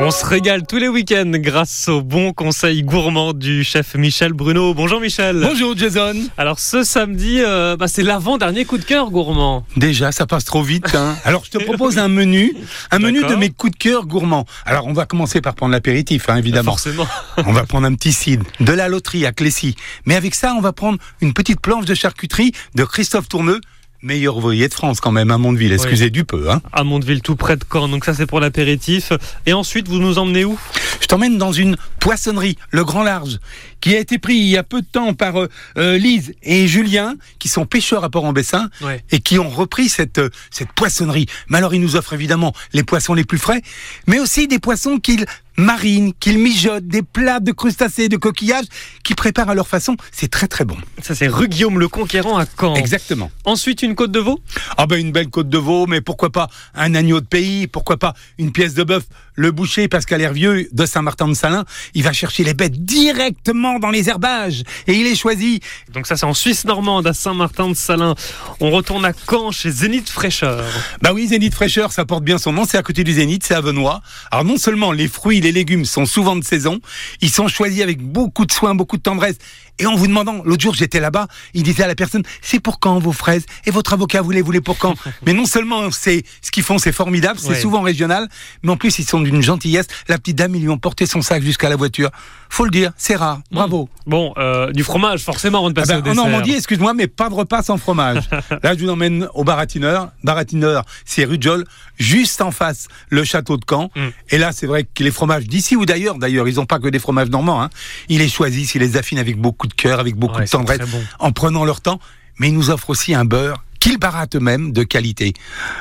On 0.00 0.12
se 0.12 0.24
régale 0.24 0.64
tous 0.64 0.76
les 0.76 0.86
week-ends 0.86 1.32
grâce 1.34 1.88
aux 1.88 2.02
bons 2.02 2.32
conseils 2.32 2.84
gourmands 2.84 3.32
du 3.32 3.64
chef 3.64 3.96
Michel 3.96 4.32
Bruno. 4.32 4.72
Bonjour 4.72 5.00
Michel. 5.00 5.40
Bonjour 5.42 5.76
Jason. 5.76 6.14
Alors 6.36 6.60
ce 6.60 6.84
samedi, 6.84 7.40
euh, 7.40 7.76
bah, 7.76 7.88
c'est 7.88 8.04
l'avant-dernier 8.04 8.64
coup 8.64 8.78
de 8.78 8.84
cœur 8.84 9.10
gourmand. 9.10 9.66
Déjà, 9.76 10.12
ça 10.12 10.24
passe 10.24 10.44
trop 10.44 10.62
vite. 10.62 10.94
Hein. 10.94 11.16
Alors 11.24 11.44
je 11.44 11.50
te 11.50 11.58
propose 11.58 11.98
un 11.98 12.06
menu, 12.06 12.54
un 12.92 13.00
menu 13.00 13.24
de 13.24 13.34
mes 13.34 13.50
coups 13.50 13.72
de 13.72 13.76
cœur 13.76 14.06
gourmands. 14.06 14.46
Alors 14.64 14.86
on 14.86 14.92
va 14.92 15.04
commencer 15.04 15.40
par 15.40 15.56
prendre 15.56 15.72
l'apéritif, 15.72 16.28
hein, 16.28 16.36
évidemment. 16.36 16.72
Forcément. 16.72 17.08
On 17.46 17.52
va 17.52 17.64
prendre 17.64 17.86
un 17.86 17.94
petit 17.94 18.12
cidre, 18.12 18.44
de 18.60 18.72
la 18.72 18.88
loterie 18.88 19.26
à 19.26 19.32
Clécy. 19.32 19.74
Mais 20.04 20.14
avec 20.14 20.34
ça, 20.34 20.54
on 20.54 20.60
va 20.60 20.72
prendre 20.72 20.98
une 21.20 21.32
petite 21.32 21.60
planche 21.60 21.84
de 21.84 21.94
charcuterie 21.94 22.52
de 22.74 22.84
Christophe 22.84 23.28
Tourneux, 23.28 23.60
meilleur 24.02 24.36
ouvrier 24.36 24.68
de 24.68 24.74
France 24.74 25.00
quand 25.00 25.12
même, 25.12 25.30
à 25.30 25.38
Mondeville. 25.38 25.72
Excusez 25.72 26.10
du 26.10 26.24
peu. 26.24 26.50
Hein. 26.50 26.60
À 26.72 26.84
Mondeville, 26.84 27.22
tout 27.22 27.36
près 27.36 27.56
de 27.56 27.64
Caen. 27.70 27.88
Donc 27.88 28.04
ça 28.04 28.14
c'est 28.14 28.26
pour 28.26 28.40
l'apéritif. 28.40 29.12
Et 29.46 29.52
ensuite, 29.52 29.88
vous 29.88 29.98
nous 29.98 30.18
emmenez 30.18 30.44
où? 30.44 30.58
Je 31.00 31.06
t'emmène 31.06 31.38
dans 31.38 31.52
une 31.52 31.76
poissonnerie, 32.00 32.56
le 32.70 32.84
Grand 32.84 33.02
Large, 33.02 33.38
qui 33.80 33.94
a 33.94 33.98
été 33.98 34.18
pris 34.18 34.34
il 34.36 34.48
y 34.48 34.56
a 34.56 34.62
peu 34.62 34.82
de 34.82 34.86
temps 34.86 35.14
par 35.14 35.40
euh, 35.40 35.48
euh, 35.78 35.96
Lise 35.96 36.34
et 36.42 36.66
Julien, 36.66 37.14
qui 37.38 37.48
sont 37.48 37.64
pêcheurs 37.66 38.04
à 38.04 38.10
Port-en-Bessin, 38.10 38.68
Ouais. 38.82 39.02
et 39.10 39.20
qui 39.20 39.38
ont 39.38 39.48
repris 39.48 39.88
cette, 39.88 40.18
euh, 40.18 40.28
cette 40.50 40.72
poissonnerie. 40.72 41.26
Mais 41.48 41.58
alors, 41.58 41.74
ils 41.74 41.80
nous 41.80 41.96
offrent 41.96 42.12
évidemment 42.12 42.52
les 42.72 42.82
poissons 42.84 43.14
les 43.14 43.24
plus 43.24 43.38
frais, 43.38 43.62
mais 44.06 44.18
aussi 44.20 44.48
des 44.48 44.58
poissons 44.58 44.98
qu'ils 44.98 45.24
marinent, 45.58 46.12
qu'ils 46.18 46.38
mijotent, 46.38 46.86
des 46.86 47.02
plats 47.02 47.40
de 47.40 47.52
crustacés, 47.52 48.08
de 48.08 48.16
coquillages, 48.16 48.66
qu'ils 49.02 49.16
préparent 49.16 49.50
à 49.50 49.54
leur 49.54 49.68
façon. 49.68 49.96
C'est 50.12 50.30
très 50.30 50.48
très 50.48 50.64
bon. 50.64 50.76
Ça 51.02 51.14
c'est 51.14 51.28
rue 51.28 51.48
Guillaume 51.48 51.78
le 51.78 51.88
Conquérant 51.88 52.38
à 52.38 52.46
Caen. 52.58 52.74
Exactement. 52.76 53.30
Ensuite, 53.44 53.82
une 53.82 53.94
côte 53.94 54.12
de 54.12 54.20
veau? 54.20 54.40
Ah 54.76 54.86
ben 54.86 54.98
une 54.98 55.12
belle 55.12 55.28
côte 55.28 55.48
de 55.48 55.58
veau, 55.58 55.86
mais 55.86 56.00
pourquoi 56.00 56.30
pas 56.30 56.48
un 56.74 56.94
agneau 56.94 57.20
de 57.20 57.26
pays, 57.26 57.66
pourquoi 57.66 57.96
pas 57.96 58.14
une 58.38 58.52
pièce 58.52 58.74
de 58.74 58.84
bœuf. 58.84 59.04
Le 59.34 59.52
boucher 59.52 59.86
Pascal 59.86 60.20
Hervieux 60.20 60.68
de 60.72 60.86
Saint-Martin-de-Salins, 60.86 61.64
il 61.94 62.02
va 62.02 62.12
chercher 62.12 62.42
les 62.42 62.54
bêtes 62.54 62.84
directement 62.84 63.78
dans 63.78 63.90
les 63.90 64.08
herbages 64.08 64.64
et 64.88 64.94
il 64.94 65.06
est 65.06 65.14
choisi. 65.14 65.60
Donc 65.92 66.06
ça 66.08 66.16
c'est 66.16 66.26
en 66.26 66.34
Suisse 66.34 66.64
normande 66.64 67.06
à 67.06 67.12
Saint-Martin-de-Salins. 67.12 68.16
On 68.60 68.70
retourne 68.70 69.04
à 69.04 69.12
Caen 69.12 69.52
chez 69.52 69.70
Zénith 69.70 70.08
Fraîcheur. 70.08 70.64
Bah 71.02 71.12
oui, 71.14 71.28
Zénith 71.28 71.54
Fraîcheur, 71.54 71.92
ça 71.92 72.04
porte 72.04 72.24
bien 72.24 72.38
son 72.38 72.52
nom, 72.52 72.64
c'est 72.64 72.78
à 72.78 72.82
côté 72.82 73.04
du 73.04 73.12
Zénith, 73.12 73.44
c'est 73.46 73.54
à 73.54 73.60
Venoy. 73.60 74.00
Alors 74.32 74.44
non 74.44 74.56
seulement 74.56 74.90
les 74.90 75.06
fruits, 75.06 75.40
les 75.40 75.47
légumes 75.52 75.84
sont 75.84 76.06
souvent 76.06 76.36
de 76.36 76.44
saison, 76.44 76.80
ils 77.20 77.30
sont 77.30 77.48
choisis 77.48 77.82
avec 77.82 78.00
beaucoup 78.02 78.46
de 78.46 78.52
soin, 78.52 78.74
beaucoup 78.74 78.96
de 78.96 79.02
tendresse. 79.02 79.36
Et 79.80 79.86
en 79.86 79.94
vous 79.94 80.08
demandant, 80.08 80.42
l'autre 80.44 80.62
jour 80.62 80.74
j'étais 80.74 80.98
là-bas, 80.98 81.28
il 81.54 81.62
disait 81.62 81.84
à 81.84 81.86
la 81.86 81.94
personne, 81.94 82.22
c'est 82.42 82.58
pour 82.58 82.80
quand 82.80 82.98
vos 82.98 83.12
fraises? 83.12 83.46
Et 83.64 83.70
votre 83.70 83.92
avocat, 83.92 84.22
vous 84.22 84.32
les 84.32 84.42
voulez 84.42 84.60
pour 84.60 84.76
quand? 84.78 84.94
Mais 85.26 85.32
non 85.32 85.46
seulement 85.46 85.90
c'est 85.92 86.24
ce 86.42 86.50
qu'ils 86.50 86.64
font, 86.64 86.78
c'est 86.78 86.90
formidable, 86.92 87.38
c'est 87.38 87.48
Ouais. 87.50 87.60
souvent 87.60 87.82
régional, 87.82 88.28
mais 88.62 88.72
en 88.72 88.76
plus 88.76 88.98
ils 88.98 89.04
sont 89.04 89.20
d'une 89.20 89.40
gentillesse. 89.40 89.86
La 90.08 90.18
petite 90.18 90.36
dame, 90.36 90.54
ils 90.56 90.62
lui 90.62 90.68
ont 90.68 90.78
porté 90.78 91.06
son 91.06 91.22
sac 91.22 91.42
jusqu'à 91.42 91.68
la 91.68 91.76
voiture. 91.76 92.10
Faut 92.50 92.64
le 92.64 92.70
dire, 92.70 92.92
c'est 92.96 93.14
rare. 93.16 93.40
Bravo. 93.52 93.88
Bon, 94.06 94.32
euh, 94.38 94.72
du 94.72 94.82
fromage 94.82 95.22
forcément 95.22 95.58
avant 95.58 95.70
de 95.70 95.78
Ah 95.78 95.82
passer 95.82 96.02
ben, 96.02 96.08
au 96.08 96.12
en. 96.12 96.14
Normandie, 96.28 96.54
excuse-moi, 96.54 96.94
mais 96.94 97.06
pas 97.06 97.28
de 97.28 97.34
repas 97.34 97.62
sans 97.62 97.76
fromage. 97.78 98.24
Là, 98.62 98.74
je 98.76 98.82
vous 98.84 98.88
emmène 98.90 99.28
au 99.34 99.44
baratineur. 99.44 100.10
Baratineur, 100.24 100.84
c'est 101.04 101.24
rue 101.24 101.38
de 101.38 101.42
Jol, 101.42 101.64
juste 101.98 102.40
en 102.40 102.50
face, 102.50 102.88
le 103.10 103.22
château 103.24 103.56
de 103.56 103.64
Caen. 103.68 103.90
Mm. 103.94 104.06
Et 104.30 104.38
là, 104.38 104.50
c'est 104.52 104.66
vrai 104.66 104.84
que 104.84 105.04
les 105.04 105.10
fromages 105.10 105.37
d'ici 105.44 105.76
ou 105.76 105.86
d'ailleurs, 105.86 106.16
d'ailleurs, 106.18 106.48
ils 106.48 106.56
n'ont 106.56 106.66
pas 106.66 106.78
que 106.78 106.88
des 106.88 106.98
fromages 106.98 107.28
normands. 107.30 107.62
Hein. 107.62 107.70
Ils 108.08 108.18
les 108.18 108.28
choisissent, 108.28 108.74
ils 108.74 108.80
les 108.80 108.96
affinent 108.96 109.18
avec 109.18 109.36
beaucoup 109.38 109.66
de 109.66 109.74
cœur, 109.74 110.00
avec 110.00 110.16
beaucoup 110.16 110.38
Ouais, 110.38 110.44
de 110.44 110.50
tendresse, 110.50 110.80
bon. 110.80 111.02
en 111.18 111.32
prenant 111.32 111.64
leur 111.64 111.80
temps. 111.80 112.00
Mais 112.38 112.48
ils 112.48 112.54
nous 112.54 112.70
offrent 112.70 112.90
aussi 112.90 113.14
un 113.14 113.24
beurre 113.24 113.64
qu'ils 113.80 113.98
baratent 113.98 114.36
eux-mêmes 114.36 114.72
de 114.72 114.82
qualité. 114.84 115.32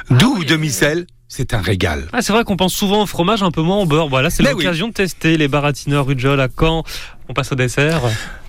Doux 0.10 0.18
Ah 0.20 0.26
oui. 0.36 0.42
ou 0.42 0.44
demi-sel, 0.46 1.06
c'est 1.28 1.54
un 1.54 1.62
régal. 1.62 2.08
Ah, 2.14 2.22
c'est 2.22 2.32
vrai 2.34 2.44
qu'on 2.44 2.58
pense 2.58 2.74
souvent 2.74 3.04
au 3.04 3.06
fromage, 3.06 3.44
un 3.44 3.52
peu 3.52 3.62
moins 3.62 3.78
au 3.78 3.86
beurre. 3.86 4.08
Voilà, 4.08 4.30
c'est 4.30 4.44
l'occasion 4.44 4.88
de 4.88 4.94
tester 4.94 5.38
les 5.38 5.48
baratineurs 5.48 6.06
Rujol 6.06 6.40
à 6.40 6.48
Caen. 6.58 6.84
On 7.30 7.34
passe 7.34 7.52
au 7.52 7.56
dessert. 7.56 8.02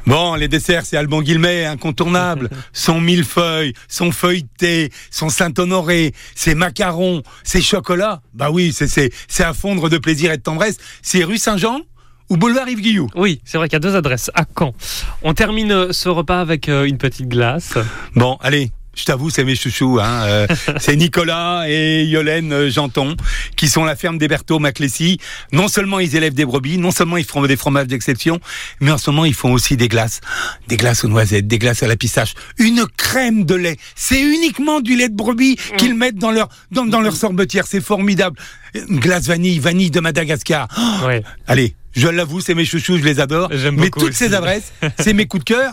Bon, 0.09 0.37
les 0.37 0.49
desserts, 0.49 0.87
c'est 0.87 0.97
Alban 0.97 1.21
Guilmet, 1.21 1.67
incontournable. 1.67 2.49
son 2.73 2.99
millefeuille, 2.99 3.75
son 3.89 4.11
feuilleté, 4.11 4.91
son 5.11 5.29
Saint-Honoré, 5.29 6.15
ses 6.35 6.55
macarons, 6.55 7.23
ses 7.45 7.61
chocolats. 7.61 8.23
Bah 8.33 8.51
oui, 8.51 8.73
c'est, 8.73 9.45
à 9.45 9.53
fondre 9.53 9.91
de 9.91 9.99
plaisir 9.99 10.33
et 10.33 10.39
de 10.39 10.43
tendresse. 10.43 10.79
C'est 11.03 11.25
rue 11.25 11.37
Saint-Jean 11.37 11.83
ou 12.31 12.39
boulevard 12.39 12.71
Yves 12.71 12.81
Guilloux. 12.81 13.11
Oui, 13.17 13.43
c'est 13.45 13.59
vrai 13.59 13.69
qu'il 13.69 13.75
y 13.75 13.77
a 13.77 13.81
deux 13.81 13.97
adresses 13.97 14.31
à 14.35 14.45
Caen. 14.59 14.73
On 15.21 15.35
termine 15.35 15.93
ce 15.93 16.09
repas 16.09 16.41
avec 16.41 16.71
euh, 16.71 16.85
une 16.85 16.97
petite 16.97 17.29
glace. 17.29 17.75
Bon, 18.15 18.39
allez. 18.41 18.73
Je 18.99 19.05
t'avoue, 19.05 19.31
c'est 19.31 19.45
mes 19.45 19.55
chouchous. 19.55 20.01
Hein. 20.01 20.25
euh, 20.27 20.47
c'est 20.81 20.97
Nicolas 20.97 21.65
et 21.69 22.05
Yolène 22.05 22.53
euh, 22.53 22.69
Janton 22.71 23.15
qui 23.57 23.69
sont 23.69 23.85
la 23.85 23.95
ferme 23.95 24.19
des 24.19 24.27
Berthaud 24.27 24.59
Maclessy. 24.59 25.19
Non 25.53 25.69
seulement 25.69 26.01
ils 26.01 26.17
élèvent 26.17 26.35
des 26.35 26.45
brebis, 26.45 26.79
non 26.79 26.91
seulement 26.91 27.17
ils 27.17 27.25
font 27.25 27.41
des 27.47 27.57
fromages 27.57 27.87
d'exception, 27.87 28.41
mais 28.81 28.91
en 28.91 28.99
ce 28.99 29.11
moment 29.11 29.25
ils 29.25 29.35
font 29.35 29.53
aussi 29.53 29.77
des 29.77 29.87
glaces. 29.89 30.21
Des 30.67 30.77
glaces 30.77 31.05
aux 31.05 31.09
noisettes, 31.09 31.47
des 31.47 31.59
glaces 31.59 31.83
à 31.85 31.87
la 31.87 31.97
pistache, 31.97 32.35
une 32.59 32.85
crème 32.97 33.45
de 33.45 33.55
lait. 33.55 33.77
C'est 33.95 34.21
uniquement 34.21 34.81
du 34.81 34.97
lait 34.97 35.09
de 35.09 35.17
brebis 35.17 35.57
qu'ils 35.77 35.95
mettent 35.95 36.17
dans 36.19 36.33
leur, 36.33 36.49
dans, 36.73 36.85
dans 36.85 37.01
leur 37.01 37.15
sorbetière. 37.15 37.67
C'est 37.69 37.81
formidable. 37.81 38.37
Une 38.75 38.99
glace 38.99 39.27
vanille, 39.27 39.61
vanille 39.61 39.91
de 39.91 40.01
Madagascar. 40.01 40.67
Oh, 40.77 41.07
Ouais. 41.07 41.23
Allez, 41.47 41.75
je 41.93 42.09
l'avoue, 42.09 42.41
c'est 42.41 42.55
mes 42.55 42.65
chouchous, 42.65 42.99
je 42.99 43.05
les 43.05 43.21
adore. 43.21 43.49
J'aime 43.53 43.77
Mais 43.77 43.91
toutes 43.91 44.03
aussi. 44.11 44.15
ces 44.15 44.35
adresses, 44.35 44.73
c'est 44.99 45.13
mes 45.13 45.27
coups 45.27 45.45
de 45.45 45.55
cœur. 45.55 45.73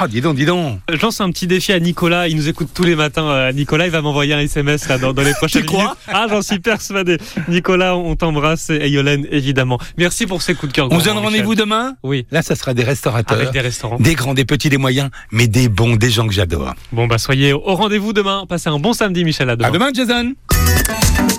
Ah, 0.00 0.08
dis 0.08 0.20
donc, 0.20 0.34
dis 0.34 0.46
donc. 0.46 0.80
Je 0.92 1.00
lance 1.00 1.20
un 1.20 1.30
petit 1.30 1.46
défi 1.46 1.72
à 1.72 1.78
Nicolas. 1.78 2.26
Il 2.26 2.34
nous 2.36 2.48
écoute 2.48 2.70
tous 2.74 2.82
les 2.82 2.96
matins. 2.96 3.28
Euh, 3.30 3.52
Nicolas, 3.52 3.84
il 3.86 3.92
va 3.92 4.02
m'envoyer 4.02 4.34
un 4.34 4.40
SMS 4.40 4.88
là, 4.88 4.98
dans, 4.98 5.12
dans 5.12 5.22
les 5.22 5.32
prochaines 5.34 5.64
crois 5.64 5.82
minutes. 5.82 5.96
Ah, 6.08 6.26
j'en 6.28 6.42
suis 6.42 6.58
persuadé. 6.58 7.18
Nicolas, 7.48 7.96
on 7.96 8.16
t'embrasse 8.16 8.70
et 8.70 8.88
Yolène, 8.90 9.28
évidemment. 9.30 9.78
Merci 9.96 10.26
pour 10.26 10.42
ces 10.42 10.54
coups 10.54 10.72
de 10.72 10.76
cœur. 10.76 10.88
On 10.90 10.98
se 10.98 11.04
donne 11.04 11.18
rendez-vous 11.18 11.54
demain 11.54 11.94
Oui, 12.02 12.26
Là, 12.32 12.42
ça 12.42 12.56
sera 12.56 12.74
des 12.74 12.82
restaurateurs. 12.82 13.38
avec 13.38 13.52
des 13.52 13.60
restaurants. 13.60 13.98
Des 14.00 14.14
grands, 14.16 14.34
des 14.34 14.44
petits, 14.44 14.70
des 14.70 14.76
moyens, 14.76 15.10
mais 15.30 15.46
des 15.46 15.68
bons, 15.68 15.94
des 15.94 16.10
gens 16.10 16.26
que 16.26 16.34
j'adore. 16.34 16.74
Bon, 16.90 17.06
bah 17.06 17.18
soyez 17.18 17.52
au 17.52 17.60
rendez-vous 17.76 18.12
demain. 18.12 18.44
Passez 18.48 18.68
un 18.70 18.80
bon 18.80 18.92
samedi, 18.92 19.24
Michel. 19.24 19.48
À 19.50 19.54
demain. 19.56 19.68
À 19.68 19.70
demain, 19.70 19.90
Jason 19.94 20.32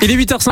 Il 0.02 0.10
est 0.10 0.16
8h05. 0.16 0.46